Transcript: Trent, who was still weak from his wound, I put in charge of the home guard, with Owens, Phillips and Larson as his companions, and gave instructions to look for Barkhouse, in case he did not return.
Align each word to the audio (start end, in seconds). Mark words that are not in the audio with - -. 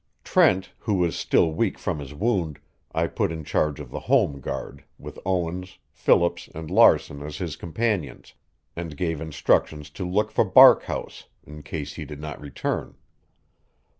Trent, 0.23 0.71
who 0.79 0.95
was 0.95 1.15
still 1.15 1.51
weak 1.51 1.77
from 1.77 1.99
his 1.99 2.11
wound, 2.15 2.57
I 2.91 3.05
put 3.05 3.31
in 3.31 3.43
charge 3.43 3.79
of 3.79 3.91
the 3.91 3.99
home 3.99 4.39
guard, 4.41 4.83
with 4.97 5.19
Owens, 5.27 5.77
Phillips 5.91 6.49
and 6.55 6.71
Larson 6.71 7.21
as 7.21 7.37
his 7.37 7.55
companions, 7.55 8.33
and 8.75 8.97
gave 8.97 9.21
instructions 9.21 9.91
to 9.91 10.03
look 10.03 10.31
for 10.31 10.43
Barkhouse, 10.43 11.25
in 11.45 11.61
case 11.61 11.93
he 11.93 12.05
did 12.05 12.19
not 12.19 12.41
return. 12.41 12.95